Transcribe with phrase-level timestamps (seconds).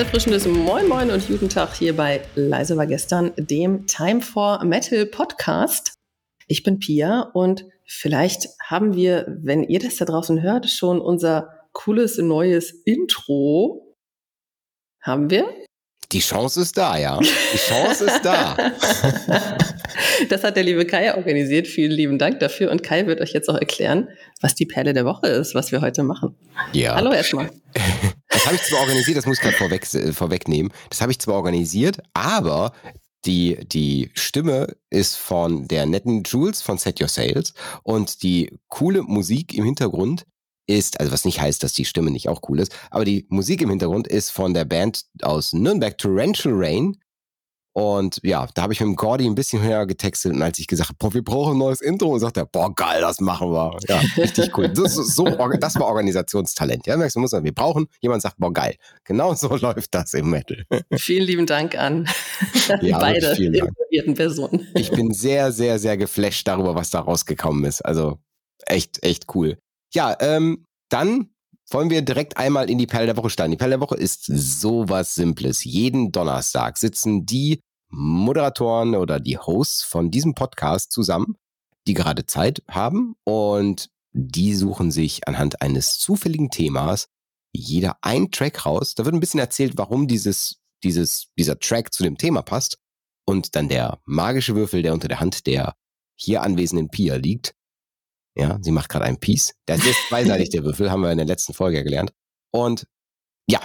[0.00, 5.04] Herzerfrischendes Moin Moin und guten Tag hier bei Leise war gestern, dem Time for Metal
[5.04, 5.92] Podcast.
[6.46, 11.50] Ich bin Pia und vielleicht haben wir, wenn ihr das da draußen hört, schon unser
[11.72, 13.94] cooles neues Intro.
[15.02, 15.44] Haben wir?
[16.12, 17.18] Die Chance ist da, ja.
[17.18, 18.56] Die Chance ist da.
[20.30, 21.66] das hat der liebe Kai organisiert.
[21.66, 22.70] Vielen lieben Dank dafür.
[22.70, 24.08] Und Kai wird euch jetzt auch erklären,
[24.40, 26.36] was die Perle der Woche ist, was wir heute machen.
[26.72, 26.94] Ja.
[26.94, 27.50] Hallo erstmal.
[28.40, 30.72] Das habe ich zwar organisiert, das muss ich gerade vorweg, äh, vorwegnehmen.
[30.88, 32.72] Das habe ich zwar organisiert, aber
[33.26, 39.02] die, die Stimme ist von der netten Jules von Set Your Sales und die coole
[39.02, 40.24] Musik im Hintergrund
[40.66, 43.60] ist, also was nicht heißt, dass die Stimme nicht auch cool ist, aber die Musik
[43.60, 46.96] im Hintergrund ist von der Band aus Nürnberg, Torrential Rain.
[47.72, 50.66] Und ja, da habe ich mit dem Gordy ein bisschen höher getextet und als ich
[50.66, 53.78] gesagt habe, boah, wir brauchen ein neues Intro, sagt er, boah, geil, das machen wir.
[53.88, 54.68] Ja, richtig cool.
[54.68, 56.86] Das, so, das war Organisationstalent.
[56.86, 58.74] Ja, merkst du, muss man, wir brauchen, jemand sagt, boah, geil.
[59.04, 60.64] Genau so läuft das im Metal.
[60.96, 62.08] Vielen lieben Dank an
[62.80, 64.66] ja, beide involvierten Personen.
[64.74, 67.82] Ich bin sehr, sehr, sehr geflasht darüber, was da rausgekommen ist.
[67.82, 68.18] Also
[68.66, 69.58] echt, echt cool.
[69.94, 71.30] Ja, ähm, dann
[71.72, 73.52] wollen wir direkt einmal in die Perle der Woche steigen.
[73.52, 75.64] Die Perle der Woche ist sowas Simples.
[75.64, 81.36] Jeden Donnerstag sitzen die Moderatoren oder die Hosts von diesem Podcast zusammen,
[81.86, 87.06] die gerade Zeit haben und die suchen sich anhand eines zufälligen Themas
[87.52, 88.94] jeder einen Track raus.
[88.94, 92.78] Da wird ein bisschen erzählt, warum dieses, dieses, dieser Track zu dem Thema passt.
[93.26, 95.74] Und dann der magische Würfel, der unter der Hand der
[96.16, 97.54] hier anwesenden Pia liegt,
[98.36, 99.54] ja, sie macht gerade einen Piece.
[99.66, 102.12] Das ist zweiseitig, der Würfel, haben wir in der letzten Folge gelernt.
[102.52, 102.86] Und
[103.48, 103.60] ja,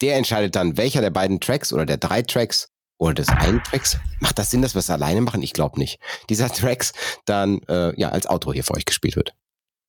[0.00, 3.96] der entscheidet dann, welcher der beiden Tracks oder der drei Tracks oder des einen Tracks,
[4.20, 5.42] macht das Sinn, dass wir es alleine machen?
[5.42, 6.00] Ich glaube nicht.
[6.28, 6.92] Dieser Tracks
[7.24, 9.34] dann äh, ja als Outro hier für euch gespielt wird.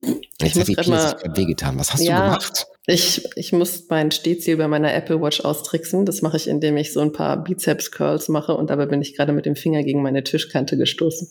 [0.02, 1.78] Hat die Pia sich wehgetan.
[1.78, 2.66] Was hast ja, du gemacht?
[2.86, 6.06] Ich, ich muss mein Stehziel bei meiner Apple Watch austricksen.
[6.06, 9.32] Das mache ich, indem ich so ein paar Bizeps-Curls mache und dabei bin ich gerade
[9.32, 11.30] mit dem Finger gegen meine Tischkante gestoßen.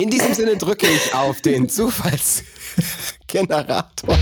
[0.00, 4.16] In diesem Sinne drücke ich auf den Zufallsgenerator.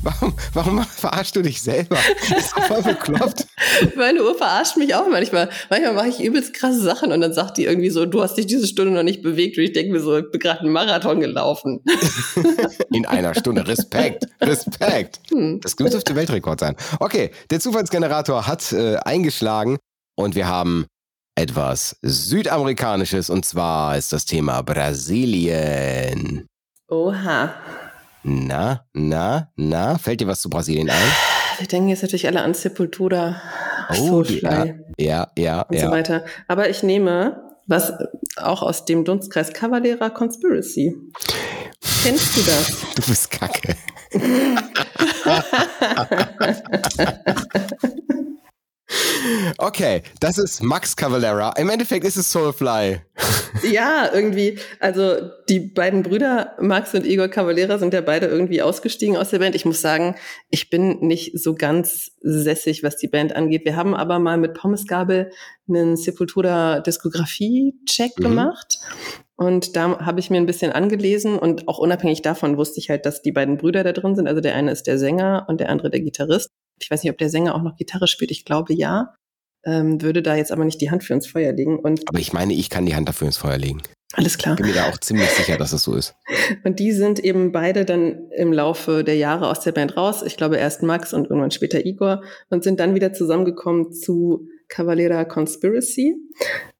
[0.02, 1.98] Warum, warum verarschst du dich selber?
[2.28, 3.46] Das ist voll bekloppt.
[3.96, 5.50] Meine Uhr verarscht mich auch manchmal.
[5.68, 8.46] Manchmal mache ich übelst krasse Sachen und dann sagt die irgendwie so, du hast dich
[8.46, 9.58] diese Stunde noch nicht bewegt.
[9.58, 11.84] Und ich denke mir so, ich bin gerade einen Marathon gelaufen.
[12.92, 13.66] In einer Stunde.
[13.66, 14.26] Respekt.
[14.40, 15.20] Respekt.
[15.30, 15.60] Hm.
[15.60, 16.76] Das dürfte Weltrekord sein.
[16.98, 19.76] Okay, der Zufallsgenerator hat äh, eingeschlagen
[20.16, 20.86] und wir haben
[21.34, 26.46] etwas Südamerikanisches und zwar ist das Thema Brasilien.
[26.88, 27.54] Oha.
[28.22, 30.96] Na, na, na, fällt dir was zu Brasilien ein?
[31.58, 33.40] Wir denken jetzt natürlich alle an Sepultura,
[33.90, 34.66] oh, Soulfly ja,
[34.98, 35.86] ja, ja, und ja.
[35.86, 36.24] so weiter.
[36.46, 37.92] Aber ich nehme was
[38.36, 40.96] auch aus dem Dunstkreis Cavalera Conspiracy.
[42.02, 42.76] Kennst du das?
[42.94, 43.76] Du bist kacke.
[49.58, 51.52] Okay, das ist Max Cavalera.
[51.56, 53.00] Im Endeffekt ist es Soulfly.
[53.70, 54.58] ja, irgendwie.
[54.78, 59.38] Also die beiden Brüder, Max und Igor Cavalera, sind ja beide irgendwie ausgestiegen aus der
[59.38, 59.54] Band.
[59.54, 60.16] Ich muss sagen,
[60.48, 63.64] ich bin nicht so ganz sässig, was die Band angeht.
[63.64, 65.30] Wir haben aber mal mit Pommesgabel
[65.68, 68.22] einen Sepultura-Diskografie-Check mhm.
[68.22, 68.78] gemacht.
[69.36, 73.06] Und da habe ich mir ein bisschen angelesen und auch unabhängig davon wusste ich halt,
[73.06, 74.28] dass die beiden Brüder da drin sind.
[74.28, 76.50] Also der eine ist der Sänger und der andere der Gitarrist.
[76.82, 78.30] Ich weiß nicht, ob der Sänger auch noch Gitarre spielt.
[78.30, 79.14] Ich glaube ja.
[79.62, 81.78] Ähm, würde da jetzt aber nicht die Hand für ins Feuer legen.
[81.78, 83.82] Und aber ich meine, ich kann die Hand dafür ins Feuer legen.
[84.14, 84.54] Alles klar.
[84.54, 86.14] Ich bin mir da auch ziemlich sicher, dass es so ist.
[86.64, 90.22] Und die sind eben beide dann im Laufe der Jahre aus der Band raus.
[90.22, 95.24] Ich glaube erst Max und irgendwann später Igor und sind dann wieder zusammengekommen zu Cavalera
[95.24, 96.16] Conspiracy.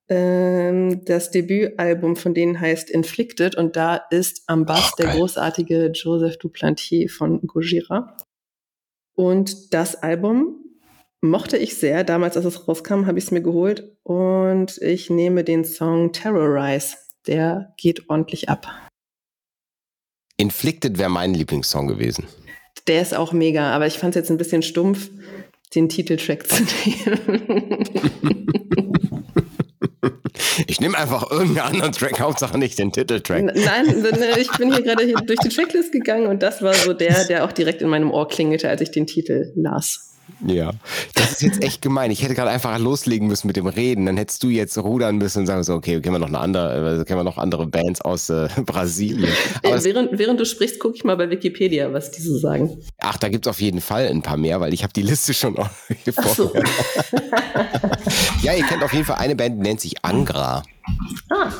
[0.09, 5.91] Ähm, das Debütalbum von denen heißt Inflicted und da ist am Bass oh, der großartige
[5.93, 8.17] Joseph Duplantier von Gojira.
[9.15, 10.57] Und das Album
[11.21, 12.03] mochte ich sehr.
[12.03, 13.95] Damals, als es rauskam, habe ich es mir geholt.
[14.03, 16.97] Und ich nehme den Song Terrorize.
[17.27, 18.67] Der geht ordentlich ab.
[20.37, 22.25] Inflicted wäre mein Lieblingssong gewesen.
[22.87, 25.11] Der ist auch mega, aber ich fand es jetzt ein bisschen stumpf,
[25.75, 28.47] den Titeltrack zu nehmen.
[30.67, 33.43] Ich nehme einfach irgendeinen anderen Track, Hauptsache nicht den Titeltrack.
[33.43, 34.05] Nein,
[34.37, 37.51] ich bin hier gerade durch die Tracklist gegangen und das war so der, der auch
[37.51, 40.11] direkt in meinem Ohr klingelte, als ich den Titel las.
[40.45, 40.71] Ja,
[41.13, 42.09] das ist jetzt echt gemein.
[42.09, 44.05] Ich hätte gerade einfach loslegen müssen mit dem Reden.
[44.05, 47.01] Dann hättest du jetzt rudern müssen und sagen so, okay, kennen wir noch eine andere,
[47.01, 49.31] äh, kennen wir noch andere Bands aus äh, Brasilien.
[49.61, 52.77] Äh, während, während du sprichst, gucke ich mal bei Wikipedia, was die so sagen.
[52.99, 55.33] Ach, da gibt es auf jeden Fall ein paar mehr, weil ich habe die Liste
[55.33, 55.69] schon vor.
[56.35, 56.53] So.
[58.41, 60.63] ja, ihr kennt auf jeden Fall eine Band, die nennt sich Angra.
[61.29, 61.51] Ah.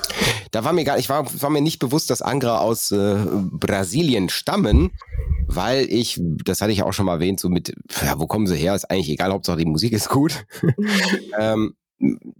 [0.52, 4.30] Da war mir gar, ich war, war mir nicht bewusst, dass Angra aus äh, Brasilien
[4.30, 4.92] stammen
[5.56, 8.56] weil ich, das hatte ich auch schon mal erwähnt, so mit, ja, wo kommen sie
[8.56, 10.46] her, ist eigentlich egal, Hauptsache die Musik ist gut.
[11.40, 11.76] ähm,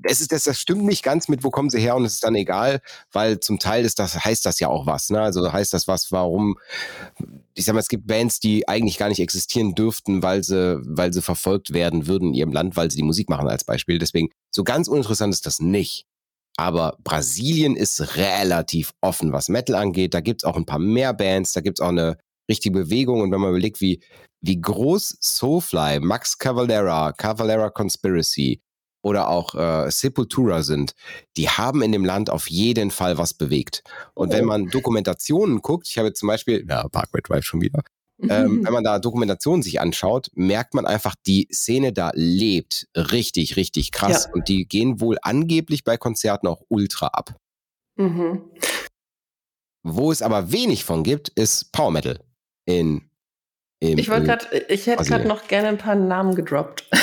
[0.04, 2.24] es ist das, das stimmt nicht ganz mit, wo kommen sie her und es ist
[2.24, 2.82] dann egal,
[3.12, 5.22] weil zum Teil ist das, heißt das ja auch was, ne?
[5.22, 6.58] Also heißt das was, warum,
[7.54, 11.14] ich sag mal, es gibt Bands, die eigentlich gar nicht existieren dürften, weil sie, weil
[11.14, 14.00] sie verfolgt werden würden in ihrem Land, weil sie die Musik machen als Beispiel.
[14.00, 16.08] Deswegen, so ganz uninteressant ist das nicht.
[16.62, 20.14] Aber Brasilien ist relativ offen, was Metal angeht.
[20.14, 23.22] Da gibt's auch ein paar mehr Bands, da gibt's auch eine richtige Bewegung.
[23.22, 24.00] Und wenn man überlegt, wie,
[24.42, 28.62] wie groß Soulfly, Max Cavalera, Cavalera Conspiracy
[29.04, 30.92] oder auch äh, Sepultura sind,
[31.36, 33.82] die haben in dem Land auf jeden Fall was bewegt.
[34.14, 34.34] Und oh.
[34.34, 37.82] wenn man Dokumentationen guckt, ich habe zum Beispiel, ja, Parkway Drive schon wieder,
[38.30, 43.56] ähm, wenn man da Dokumentationen sich anschaut, merkt man einfach, die Szene da lebt richtig,
[43.56, 44.26] richtig krass.
[44.26, 44.34] Ja.
[44.34, 47.36] Und die gehen wohl angeblich bei Konzerten auch ultra ab.
[47.98, 48.42] Mhm.
[49.84, 52.20] Wo es aber wenig von gibt, ist Power Metal
[52.66, 53.10] in.
[53.80, 56.88] Im, ich wollte gerade, ich hätte gerade noch gerne ein paar Namen gedroppt.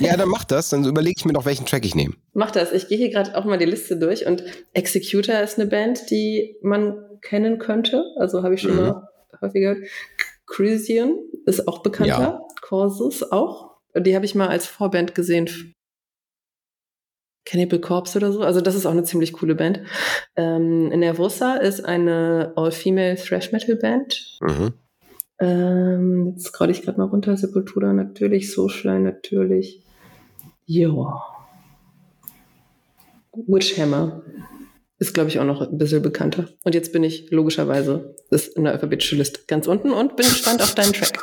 [0.00, 2.14] Ja, dann mach das, dann überlege ich mir noch, welchen Track ich nehme.
[2.32, 2.72] Mach das.
[2.72, 4.42] Ich gehe hier gerade auch mal die Liste durch und
[4.74, 8.04] Executor ist eine Band, die man kennen könnte.
[8.18, 8.82] Also habe ich schon mhm.
[8.82, 9.08] mal
[9.40, 9.88] häufiger gehört.
[10.48, 12.20] Crisian ist auch bekannter.
[12.20, 12.40] Ja.
[12.62, 13.76] Corsus auch.
[13.96, 15.48] Die habe ich mal als Vorband gesehen.
[17.44, 18.42] Cannibal Corpse oder so.
[18.42, 19.80] Also das ist auch eine ziemlich coole Band.
[20.36, 24.38] Ähm, Nervosa ist eine All-Female Thrash-Metal-Band.
[24.40, 24.74] Mhm.
[25.40, 27.36] Ähm, jetzt scroll ich gerade mal runter.
[27.36, 29.82] Sepultura natürlich, Soulshine natürlich.
[30.66, 31.22] Ja.
[33.46, 34.22] Witchhammer
[34.98, 36.48] ist, glaube ich, auch noch ein bisschen bekannter.
[36.64, 40.60] Und jetzt bin ich logischerweise ist in der alphabetischen Liste ganz unten und bin gespannt
[40.60, 41.18] auf deinen Track.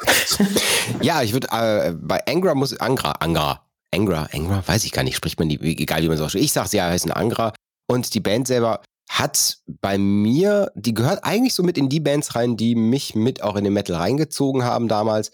[1.01, 5.15] ja, ich würde äh, bei Angra muss Angra, Angra, Angra, Angra, weiß ich gar nicht,
[5.15, 6.45] spricht man die, egal wie man es ausspricht.
[6.45, 7.53] Ich sage, sie heißen Angra.
[7.87, 12.35] Und die Band selber hat bei mir, die gehört eigentlich so mit in die Bands
[12.35, 15.31] rein, die mich mit auch in den Metal reingezogen haben damals.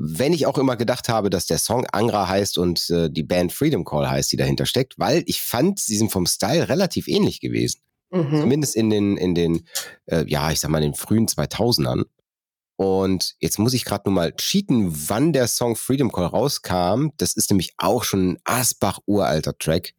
[0.00, 3.52] Wenn ich auch immer gedacht habe, dass der Song Angra heißt und äh, die Band
[3.52, 7.40] Freedom Call heißt, die dahinter steckt, weil ich fand, sie sind vom Style relativ ähnlich
[7.40, 7.80] gewesen.
[8.10, 8.40] Mhm.
[8.40, 9.66] Zumindest in den, in den,
[10.06, 12.04] äh, ja, ich sag mal, in den frühen 2000ern.
[12.76, 17.08] Und jetzt muss ich gerade nur mal cheaten, wann der Song Freedom Call rauskam.
[17.16, 19.94] Das ist nämlich auch schon ein Asbach-uralter Track.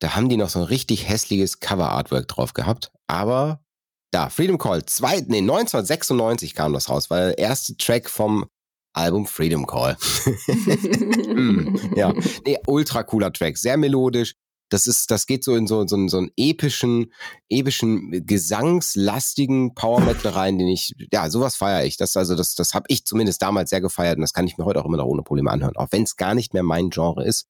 [0.00, 2.92] Da haben die noch so ein richtig hässliches Cover-Artwork drauf gehabt.
[3.06, 3.64] Aber
[4.10, 8.44] da, Freedom Call, zwei, nee, 1996 kam das raus, war der erste Track vom
[8.92, 9.96] Album Freedom Call.
[10.46, 12.12] mm, ja,
[12.46, 14.34] nee, ultra cooler Track, sehr melodisch.
[14.68, 17.12] Das ist, das geht so in so, so, so einen epischen,
[17.50, 21.98] epischen, gesangslastigen Power Metal rein, den ich, ja, sowas feiere ich.
[21.98, 24.64] Das, also, das, das habe ich zumindest damals sehr gefeiert und das kann ich mir
[24.64, 27.22] heute auch immer noch ohne Probleme anhören, auch wenn es gar nicht mehr mein Genre
[27.24, 27.48] ist.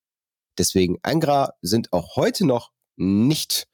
[0.59, 3.69] Deswegen, Angra sind auch heute noch nicht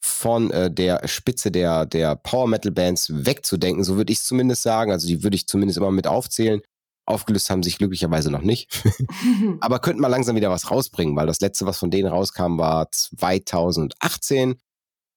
[0.00, 4.92] von äh, der Spitze der, der Power Metal Bands wegzudenken, so würde ich zumindest sagen.
[4.92, 6.60] Also die würde ich zumindest immer mit aufzählen.
[7.08, 8.82] Aufgelöst haben sich glücklicherweise noch nicht.
[9.60, 12.90] Aber könnten mal langsam wieder was rausbringen, weil das letzte, was von denen rauskam, war
[12.90, 14.56] 2018.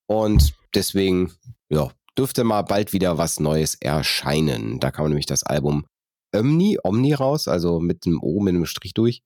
[0.07, 1.33] Und deswegen,
[1.69, 4.79] ja, dürfte mal bald wieder was Neues erscheinen.
[4.79, 5.86] Da kam nämlich das Album
[6.33, 9.21] Omni, Omni raus, also mit einem O, mit einem Strich durch.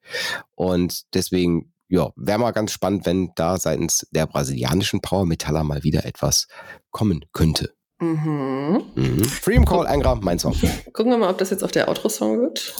[0.55, 5.84] Und deswegen, ja, wäre mal ganz spannend, wenn da seitens der brasilianischen Power Metaller mal
[5.84, 6.48] wieder etwas
[6.89, 7.75] kommen könnte.
[7.99, 8.83] Mhm.
[8.95, 9.23] mhm.
[9.23, 10.55] Freedom Call, Angra, mein Song.
[10.91, 12.73] Gucken wir mal, ob das jetzt auch der Outro-Song wird.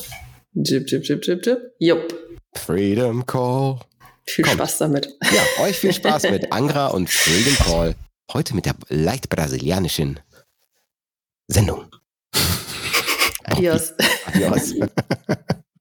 [0.54, 1.60] Jip, jip, jip, jip, jip.
[1.80, 2.14] Jupp.
[2.54, 3.80] Freedom Call.
[4.28, 4.58] Viel Kommt.
[4.58, 5.16] Spaß damit.
[5.24, 7.96] Ja, euch viel Spaß mit Angra und Freedom Call.
[8.34, 10.20] Heute mit der leicht brasilianischen
[11.48, 11.86] Sendung.
[13.44, 13.94] Adios.
[14.26, 14.74] Adios.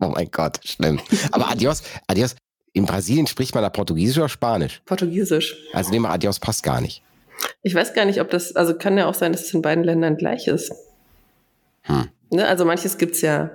[0.01, 1.01] oh mein Gott, schlimm.
[1.33, 2.37] Aber Adios, Adios.
[2.77, 4.83] In Brasilien spricht man da Portugiesisch oder Spanisch?
[4.85, 5.57] Portugiesisch.
[5.73, 7.03] Also dem Adios passt gar nicht.
[7.63, 9.85] Ich weiß gar nicht, ob das, also kann ja auch sein, dass es in beiden
[9.85, 10.73] Ländern gleich ist.
[11.83, 12.09] Hm.
[12.31, 13.51] Ne, also manches gibt es ja,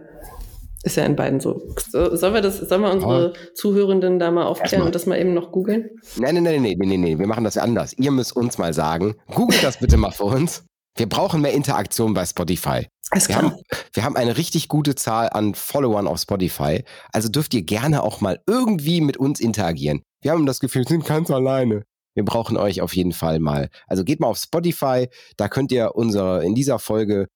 [0.84, 1.62] ist ja in beiden so.
[1.92, 3.54] so sollen wir das, sollen wir unsere oh.
[3.54, 4.86] Zuhörenden da mal aufklären Erstmal.
[4.88, 5.90] und das mal eben noch googeln?
[6.18, 7.94] Nein, nein, nein, nein, nein, nein, nein, wir machen das anders.
[7.98, 10.64] Ihr müsst uns mal sagen, googelt das bitte mal für uns.
[10.98, 12.88] Wir brauchen mehr Interaktion bei Spotify.
[13.12, 13.56] Wir haben,
[13.94, 16.84] wir haben eine richtig gute Zahl an Followern auf Spotify.
[17.12, 20.04] Also dürft ihr gerne auch mal irgendwie mit uns interagieren.
[20.22, 21.84] Wir haben das Gefühl, wir sind ganz alleine.
[22.20, 23.70] Wir brauchen euch auf jeden Fall mal.
[23.88, 25.08] Also geht mal auf Spotify,
[25.38, 27.28] da könnt ihr unsere in dieser Folge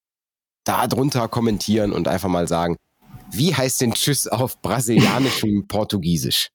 [0.66, 2.76] da drunter kommentieren und einfach mal sagen,
[3.32, 6.50] wie heißt denn Tschüss auf brasilianischem Portugiesisch?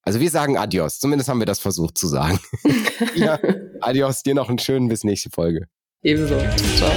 [0.00, 0.98] Also wir sagen Adios.
[0.98, 2.40] Zumindest haben wir das versucht zu sagen.
[3.14, 3.38] ja,
[3.82, 5.68] adios, dir noch einen schönen bis nächste Folge.
[6.02, 6.38] Ebenso.
[6.76, 6.90] Ciao.